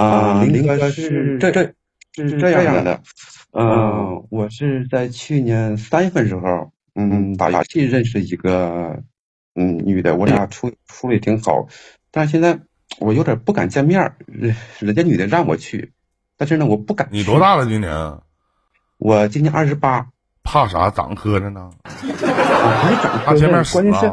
[0.00, 1.62] 啊，林哥是这这
[2.14, 3.00] 是这样的，
[3.52, 8.98] 嗯，我是在去年三月份时候，嗯，打游戏认识一个
[9.54, 11.66] 嗯女的，我俩处处的也挺好，
[12.10, 12.58] 但是现在
[12.98, 15.92] 我有点不敢见面，人人家女的让我去，
[16.38, 17.06] 但是呢，我不敢。
[17.12, 17.66] 你多大了？
[17.66, 17.92] 今年？
[18.96, 20.06] 我今年二十八。
[20.42, 20.88] 怕啥？
[20.90, 21.70] 长磕碜呢？
[22.00, 22.16] 不是
[22.96, 24.12] 长磕碜，关键是，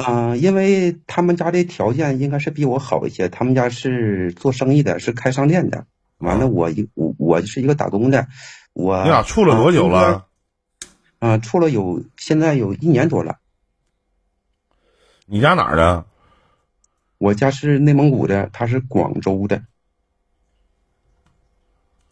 [0.00, 3.28] 啊，因为他们家的条件应该是比我好一些。
[3.28, 5.84] 他们家是做生意的，是开商店的。
[6.18, 8.26] 完了，我一我我是一个打工的。
[8.72, 10.26] 我你俩处了多久了？
[11.18, 13.40] 啊，处了有现在有一年多了。
[15.26, 16.06] 你家哪儿的？
[17.18, 19.62] 我家是内蒙古的，他是广州的。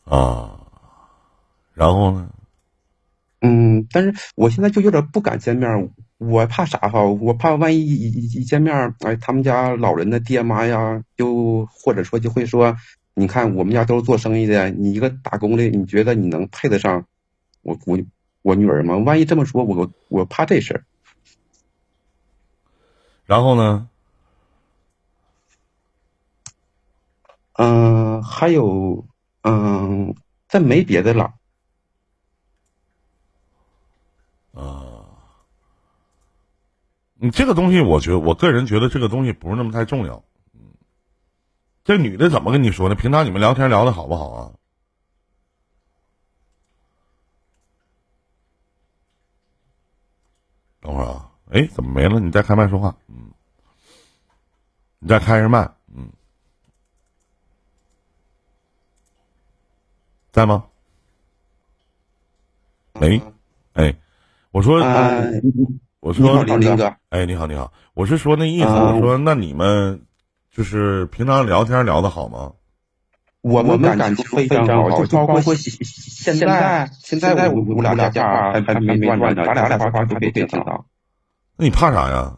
[0.05, 0.61] 啊，
[1.73, 2.29] 然后呢？
[3.89, 7.03] 嗯，但是我现在就有点不敢见面，我怕啥哈？
[7.05, 12.77] 我怕万一一一见面，哎，他们家老人的爹妈呀，就或者说就会说，
[13.15, 17.05] 你看我们家都是做生意的，你一个打工的，你觉得你能配得上
[17.63, 17.99] 我我
[18.43, 18.97] 我女儿吗？
[18.99, 20.85] 万一这么说，我我怕这事儿。
[23.27, 23.89] 然后呢？
[27.55, 29.05] 嗯，还有，
[29.43, 30.15] 嗯，
[30.49, 31.35] 再没别的了。
[34.55, 35.05] 啊，
[37.21, 40.23] 你这个东西，我觉得我个人觉得这个东西不是那么太重要。
[40.55, 40.61] 嗯，
[41.83, 42.95] 这女的怎么跟你说呢？
[42.95, 44.53] 平常你们聊天聊的好不好啊？
[50.81, 52.21] 等会儿啊，哎，怎么没了？
[52.21, 52.97] 你再开麦说话。
[53.09, 53.33] 嗯，
[55.01, 55.69] 你再开着麦。
[55.93, 56.09] 嗯，
[60.31, 60.65] 在吗？
[62.95, 63.21] 喂，
[63.73, 63.93] 哎。
[64.51, 64.81] 我说，
[66.01, 70.03] 我说，林哥，哎，你好，你好，我是说那意思，我说那你们
[70.51, 72.53] 就是平常聊天聊的好吗？
[73.41, 80.87] 我们感情非常好，就包括现在，现在我我俩俩家还还没断呢，咱俩俩话话都别别听到。
[81.57, 82.37] 那你怕啥呀？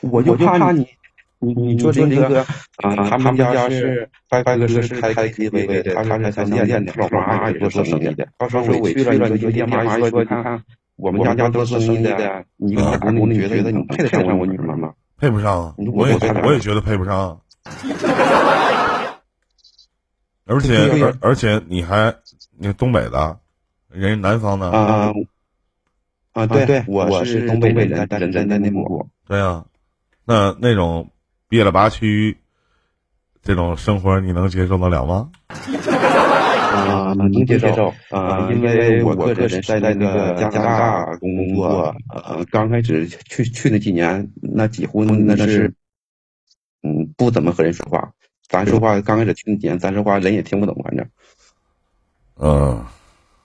[0.00, 0.86] 我就怕你，
[1.38, 2.42] 你你说这个
[2.82, 8.28] 啊，他们家是拜拜哥是开开 KTV 的，他是开商店的，老妈也做生意的。
[8.36, 10.62] 到时候我去了，你就爹妈说，你看
[10.96, 14.92] 我们家家都是生意的，你打工的，你觉得你配得上我女儿吗？
[15.18, 17.40] 配不上，我也我也觉得配不上。
[20.46, 22.14] 而且而而且你还
[22.58, 23.38] 你东北的，
[23.88, 25.12] 人南方的啊
[26.32, 29.08] 啊对对，我是东北人，人在内蒙古。
[29.26, 29.64] 对啊，
[30.24, 31.10] 那那种。
[31.46, 32.36] 憋了八区，
[33.40, 35.30] 这种生活你能接受得了吗？
[36.74, 45.72] 啊，能接受啊，因为我个人在那个加拿大工作，呃，刚开始去去那几年，那几乎那是，
[46.82, 48.12] 嗯，不怎么和人说话。
[48.48, 51.06] 咱说话刚开始去那几年，咱说话人也听不懂，反正，
[52.36, 52.84] 嗯，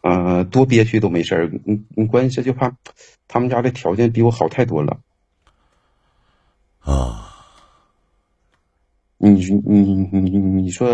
[0.01, 1.51] 啊，多憋屈都没事儿。
[1.65, 2.75] 你你关键是就怕
[3.27, 4.97] 他们家的条件比我好太多了，
[6.79, 7.27] 啊。
[9.21, 9.81] 你你
[10.11, 10.87] 你你你说，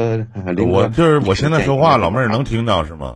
[0.67, 3.15] 我就是我现在说话，老妹儿能听到是吗？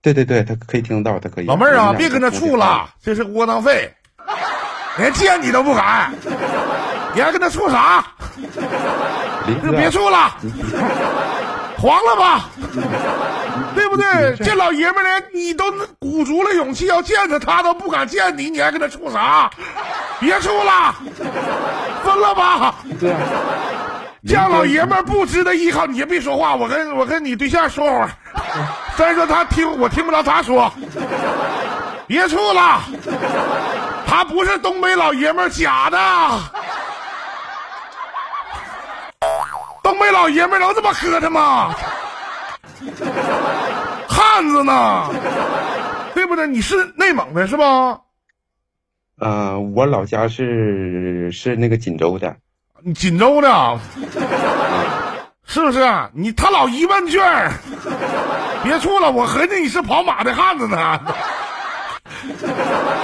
[0.00, 1.46] 对对对，他可以听到，他可以。
[1.46, 3.92] 老妹儿啊，别跟他处了，这是窝囊废，
[4.96, 6.10] 连见你都不敢，
[7.14, 8.02] 你还跟他处啥？
[9.62, 10.34] 就别处了，
[11.76, 12.48] 黄了吧，
[13.74, 14.34] 对不对？
[14.36, 15.64] 这老爷们儿你都
[15.98, 19.50] 鼓足了勇气要见他，他都不敢见你，你还跟他处啥？
[20.18, 20.94] 别处了，
[22.02, 22.76] 分了吧。
[22.98, 23.10] 对。
[23.10, 23.16] 这
[24.22, 28.10] 样老爷们儿不值得依靠，你先别说话，我跟我跟你对象说会儿。
[28.96, 30.72] 再说他听我听不着他说，
[32.06, 32.82] 别处了，
[34.06, 35.98] 他不是东北老爷们儿，假的。
[39.82, 41.74] 东北老爷们儿能这么磕碜吗？
[44.08, 45.08] 汉子呢？
[46.14, 46.46] 对不对？
[46.46, 48.00] 你是内蒙的是吧？
[49.18, 52.36] 呃，我老家是是那个锦州的。
[52.94, 53.78] 锦州的，
[55.44, 55.80] 是不是？
[56.12, 57.52] 你他老一问句儿，
[58.62, 61.00] 别处了，我合计你是跑马的汉子呢。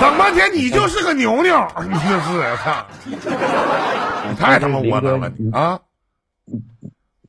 [0.00, 2.86] 等半天你就是个牛牛，你就是操！
[3.04, 5.80] 你太他妈窝囊了你啊！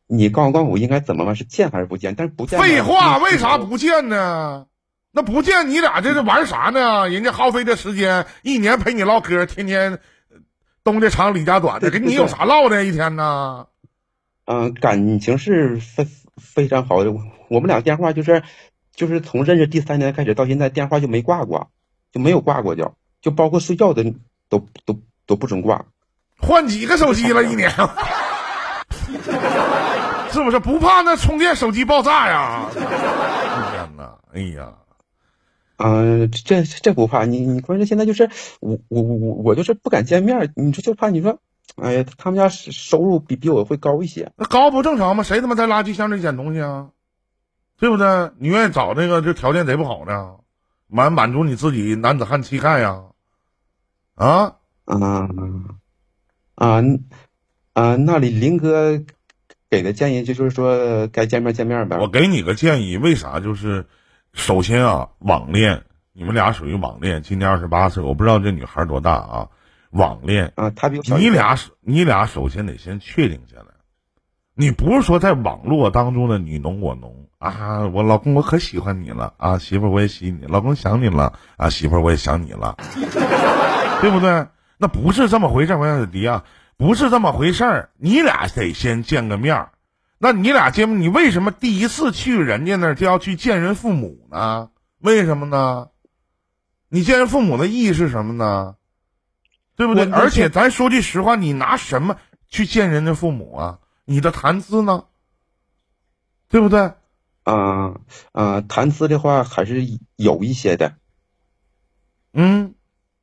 [0.08, 1.36] 你告诉告诉我应该怎么办？
[1.36, 2.16] 是见还是不见？
[2.16, 2.60] 但是不见。
[2.60, 4.66] 废话，为啥不见呢？
[5.12, 7.10] 那不见你俩这是玩啥呢？
[7.10, 10.00] 人家耗费的时间，一年陪你唠嗑，天天。
[10.88, 12.86] 东家长李家短的， 跟你有啥唠的？
[12.86, 13.68] 一天呢？
[14.46, 16.08] 嗯，感情是非
[16.38, 17.12] 非常好的。
[17.50, 18.42] 我们俩电话就是，
[18.96, 21.68] 就是从认识第三年开始到现在，电话就没挂过，
[22.14, 24.06] 就没有挂过，就就包括睡觉的
[24.48, 25.84] 都都都不准挂。
[26.40, 27.44] 换几个手机了？
[27.44, 27.70] 一年？
[30.32, 32.66] 是不是不怕那充电手机爆炸呀？
[32.72, 34.14] 天哪！
[34.34, 34.72] 哎呀，
[35.78, 38.30] 嗯，这这不怕你，你关键现在就是
[38.60, 41.40] 我我我我就是不敢见面，你说就怕你说，
[41.76, 45.24] 哎呀，他们家收入比比我会高一些，那高不正常吗？
[45.24, 46.90] 谁他妈在垃圾箱里捡东西啊？
[47.80, 48.32] 对不对？
[48.40, 50.38] 你愿意找那个就条件贼不好的，
[50.88, 53.04] 满满足你自己男子汉气概呀？
[54.16, 55.30] 啊啊
[56.56, 56.82] 啊
[57.74, 57.96] 啊！
[57.98, 59.04] 那里林哥
[59.70, 62.00] 给的建议就是说该见面见面呗。
[62.00, 63.40] 我给你个建议，为啥？
[63.40, 63.86] 就是
[64.38, 67.24] 首先啊，网恋，你们俩属于网恋。
[67.24, 69.48] 今年二十八岁，我不知道这女孩多大啊？
[69.90, 73.66] 网恋啊，他比你俩你俩首先得先确定下来，
[74.54, 77.88] 你不是说在网络当中的你侬我侬啊？
[77.88, 82.78] 我老公我可喜欢你了啊，媳妇我也喜你，老公想你了啊，媳妇我也想你了。
[84.02, 84.48] 对不对？
[84.78, 86.44] 那不是这么回事儿，我迪啊，
[86.78, 87.90] 不是这么回事儿。
[87.98, 89.72] 你俩得先见个面儿。
[90.18, 94.70] 那你俩见，你为什么第一次去人家那儿就要去见人父母呢？
[95.00, 95.90] 为什么呢？
[96.90, 98.76] 你见人父母的意义是什么呢？
[99.76, 100.10] 对不对？
[100.12, 102.18] 而且咱说句实话，你拿什么
[102.48, 103.80] 去见人家父母啊？
[104.06, 105.06] 你的谈资呢？
[106.50, 106.94] 对不对？
[107.44, 107.96] 啊
[108.32, 109.82] 啊，谈资的话还是
[110.16, 110.96] 有一些的。
[112.34, 112.74] 嗯。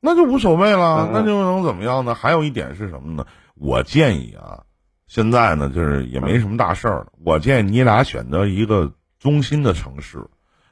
[0.01, 2.13] 那就无所谓了，那就能怎么样呢？
[2.13, 3.25] 还有一点是什么呢？
[3.55, 4.64] 我建议啊，
[5.07, 7.13] 现在呢，就是也没什么大事儿了。
[7.23, 10.25] 我建议你俩选择一个中心的城市。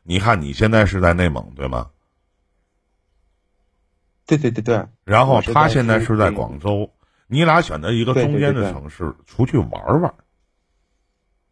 [0.03, 1.89] 你看你现在是在内蒙对吗？
[4.25, 4.85] 对对对对。
[5.03, 6.91] 然后他现在是在广州，
[7.27, 10.13] 你俩选择一个中间的城市出去玩玩，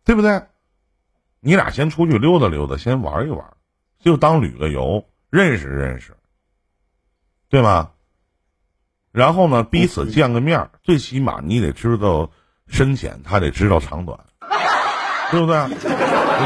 [0.04, 0.42] 对不对？
[1.40, 3.46] 你俩先出去溜达溜达，先玩一玩，
[4.00, 6.16] 就当旅个游，认识认识。
[7.50, 7.92] 对吗？
[9.12, 12.32] 然后呢，彼此见个面最起码你得知道
[12.72, 14.18] 深浅，他得知道长短，
[15.30, 15.56] 对不对？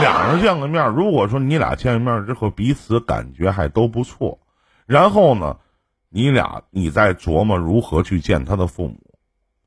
[0.02, 4.40] 俩人见个面如果说你俩见面之后彼此感觉还都不错，
[4.86, 5.58] 然后呢，
[6.10, 9.00] 你俩你再琢磨如何去见他的父母，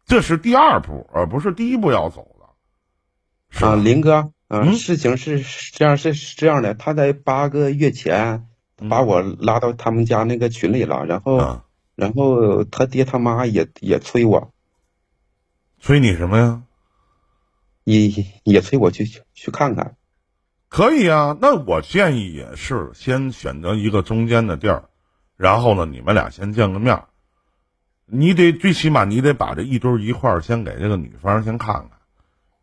[0.04, 3.66] 这是第二步，而不是第一步要走的。
[3.66, 5.40] 啊，林哥，嗯，事情是
[5.72, 8.44] 这样，是这样的，他在八个月前。
[8.88, 11.62] 把我拉到他们家那个群里了，然后，
[11.96, 14.52] 然后他爹他妈也也催我，
[15.80, 16.62] 催你什么呀？
[17.84, 18.08] 也
[18.44, 19.96] 也催我去去看看。
[20.68, 24.90] 可以啊，那我建议也是先选择一个中间的地儿，
[25.36, 27.04] 然后呢，你们俩先见个面。
[28.06, 31.90] 你得最起码你得把这一堆一块儿先给这个女方先看看。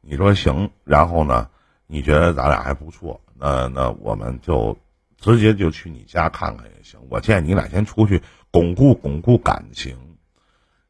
[0.02, 1.50] 你说行，然后呢，
[1.88, 4.78] 你觉得咱俩还不错，那那我们就。
[5.18, 8.22] 直接就去你家看看也行，我建议你俩先出去
[8.52, 9.98] 巩固巩固感情，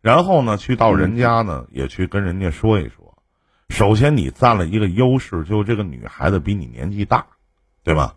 [0.05, 3.17] 然后呢，去到人家呢也去跟人家说一说。
[3.69, 7.25] 首先，你占了一个优势，就这个女孩子比你年纪大，
[7.83, 8.13] 对吧？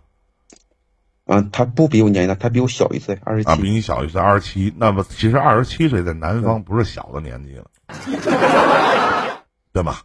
[1.25, 3.51] 嗯，她不比我年纪大，她比我小一岁，二十七。
[3.51, 4.71] 啊，比你小一岁，二十七。
[4.77, 7.71] 那么，其实二十七岁在南方不是小的年纪了，
[9.73, 10.03] 对吧？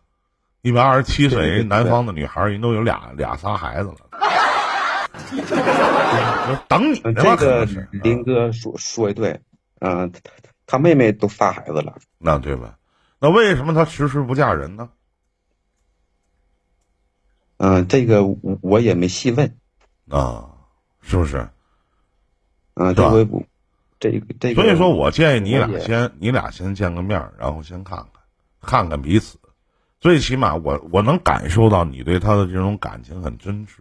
[0.61, 3.97] 一般二十七岁南方的女孩人都有俩俩仨孩子了。
[6.69, 9.41] 等你这个林哥说说的对，
[9.81, 10.21] 嗯，他
[10.73, 12.79] 他妹妹都仨孩子了，那对吧？
[13.19, 14.89] 那为什么他迟迟不嫁人呢？
[17.57, 19.55] 嗯，这个我我也没细问
[20.09, 20.49] 啊，
[20.99, 21.47] 是不是？
[22.73, 23.45] 嗯，这回不，
[23.99, 28.09] 这个这个，所以说我建议你俩先，你俩先见个面，然后先看看，
[28.59, 29.37] 看看彼此，
[29.99, 33.73] 最起码我我能感受到你对他的这种感情很真挚。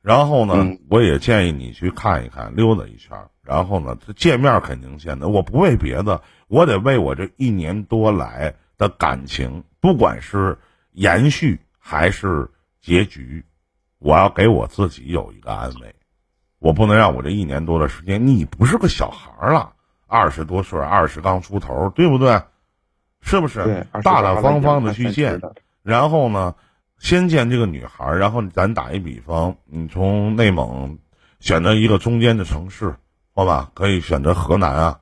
[0.00, 3.14] 然后呢，我也建议你去看一看，溜达一圈。
[3.50, 5.28] 然后呢，见面肯定见的。
[5.28, 10.56] 我不为别的，我得为我这一年多来的感情，不管是
[10.92, 12.48] 延续还是
[12.80, 13.44] 结局，
[13.98, 15.96] 我要给我自己有一个安慰。
[16.60, 19.72] 我不能让我这一年多的时间，你不是个小孩了，
[20.06, 22.40] 二十多岁，二十刚出头，对不对？
[23.20, 23.84] 是不是？
[24.04, 25.40] 大大方方的去见，
[25.82, 26.54] 然后呢？
[27.00, 30.98] 先见这个女孩，然后咱打一比方，你从内蒙
[31.40, 32.94] 选择一个中间的城市，
[33.34, 33.70] 好吧？
[33.74, 34.98] 可以选择河南啊，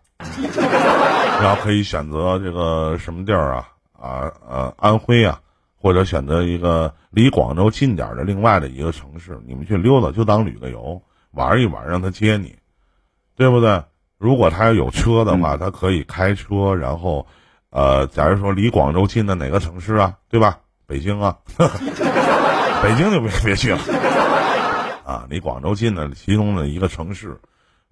[1.41, 3.69] 然后可以选择这个什么地儿啊？
[3.99, 5.41] 啊呃，安徽啊，
[5.81, 12.57] 或者选择一个离广州近点的另外的一个城市，你们去溜达，就当旅个游，玩一玩，让他接你，
[13.37, 13.83] 对不对？
[14.19, 17.27] 如果他要有车的话，他可以开车，然后，
[17.71, 20.59] 呃，假如说离广州近的哪个城市啊，对吧？
[20.87, 21.37] 北京啊，
[22.83, 23.79] 北京就别别去了
[25.05, 25.27] 啊！
[25.29, 27.39] 离广州近的其中的一个城市，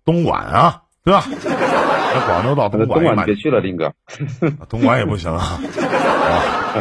[0.06, 1.24] 东莞啊，对吧？
[1.28, 3.92] 那广州到东莞，东莞别去了，林哥，
[4.70, 5.60] 东莞也不行啊。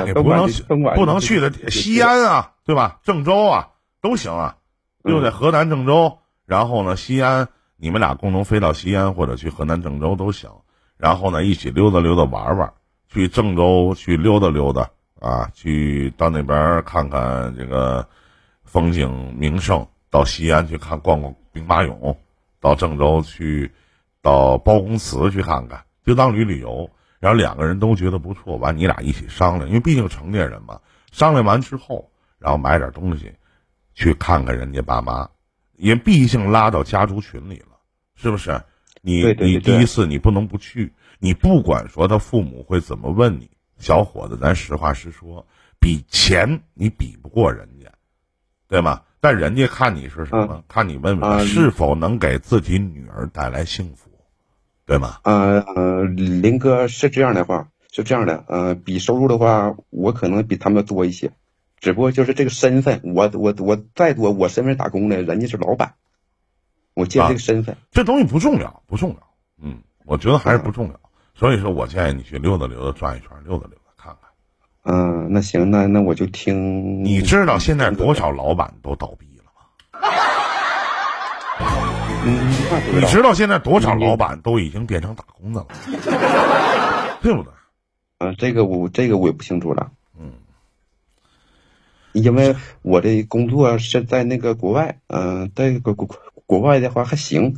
[0.05, 0.47] 也不能
[0.95, 2.99] 不能去的西安啊，对吧？
[3.03, 3.69] 郑州啊，
[4.01, 4.55] 都行啊，
[5.03, 6.19] 就在河南郑州。
[6.45, 10.49] 然后呢，西安，你们俩共同飞到西安或者去河南郑州都行。
[10.97, 12.73] 然后呢，一起溜达溜达玩玩，
[13.09, 14.89] 去郑州去溜达溜达
[15.19, 18.07] 啊，去到那边看看这个
[18.63, 19.87] 风景名胜。
[20.11, 22.15] 到西安去看逛逛兵马俑，
[22.65, 23.71] 到郑州去，
[24.23, 26.89] 到包公祠去看看，就当旅旅游。
[27.19, 30.81] 然后两个人都觉得不错，完你俩一起商量，因为毕竟成年人嘛。
[31.11, 33.31] 商量完之后，然后买点东西，
[33.93, 35.29] 去看看人家爸妈，
[35.75, 37.77] 也毕竟拉到家族群里了，
[38.15, 38.59] 是不是？
[39.01, 45.45] 你你第一次你不能不去，你不管说他父母会怎么问你，小伙子，咱实话实说，
[45.79, 47.91] 比钱你比不过人家，
[48.67, 49.03] 对吗？
[49.25, 50.63] 但人家看你是什么？
[50.67, 54.11] 看你问问是否能给自己女儿带来幸福，
[54.85, 55.17] 对吗？
[55.23, 58.43] 呃呃，林哥是这样的话，是这样的。
[58.47, 61.31] 呃，比收入的话，我可能比他们多一些，
[61.79, 65.95] 只不过就是这个身份，我我我再多，我身份打工的，人家是老板，
[66.93, 69.17] 我借这个身份，这东西不重要，不重要。
[69.59, 70.99] 嗯，我觉得还是不重要。
[71.33, 73.84] 所以说我建议你去溜达溜达，转一圈，溜达溜达。
[74.87, 77.03] 嗯，那行，那那我就听。
[77.03, 79.61] 你知道现在多少老板都倒闭了吗？
[82.27, 82.51] 嗯，
[82.93, 85.67] 你知道现在多少老板都已经变成打工的了，
[87.21, 87.51] 对不对？
[88.19, 89.91] 嗯，这个我这个我也不清楚了。
[90.19, 90.33] 嗯，
[92.13, 96.07] 因为我的工作是在那个国外，嗯，在国国
[96.45, 97.57] 国外的话还行。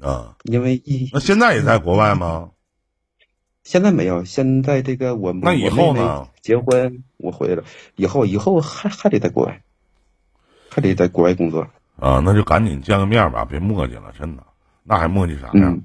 [0.00, 2.50] 啊，因为一那现在也在国外吗？
[3.62, 6.26] 现在没有，现在这个我那以后呢？
[6.40, 7.64] 结婚我回来了，
[7.94, 9.60] 以后以后还还得在国外，
[10.70, 11.66] 还得在国外工作
[11.98, 12.22] 啊！
[12.24, 14.42] 那就赶紧见个面吧，别磨叽了，真的，
[14.82, 15.76] 那还磨叽啥呀？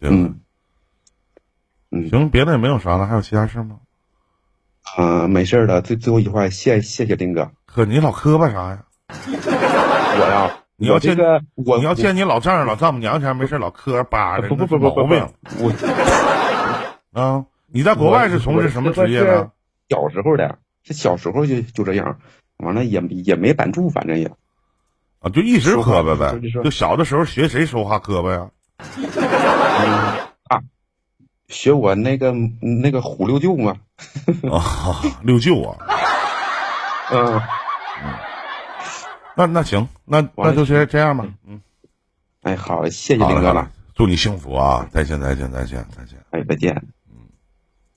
[0.00, 0.34] 对吧？
[1.90, 3.76] 嗯，行，别的也没有啥了，还有其他事吗？
[4.96, 5.82] 啊，没事了。
[5.82, 7.50] 最最后一句话，谢谢谢丁哥。
[7.66, 8.84] 可你老磕巴啥呀？
[9.08, 15.14] 我呀，你要见个我，你要见你老丈人老丈母娘前没事老磕巴的，不不不不不不，
[15.58, 16.37] 我。
[17.12, 19.50] 啊，你在国外是从事什么职业呢？
[19.88, 22.18] 小时候的，是小时候就就这样，
[22.58, 24.26] 完了也也没板住，反正也，
[25.20, 26.38] 啊，就一直磕巴呗。
[26.62, 28.50] 就小的时候学谁说话磕巴呀？
[30.48, 30.60] 啊，
[31.48, 32.32] 学我那个
[32.82, 33.76] 那个虎六舅嘛。
[34.50, 35.76] 啊，六舅啊。
[37.10, 37.40] 嗯
[38.04, 38.12] 嗯，
[39.34, 41.26] 那那行，那那就先这样吧。
[41.46, 41.60] 嗯。
[42.42, 43.70] 哎，好，谢谢林哥了。
[43.94, 44.86] 祝你幸福啊！
[44.92, 46.18] 再见，再见，再见，再见。
[46.30, 46.97] 哎，再见。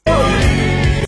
[0.06, 0.71] 嗯。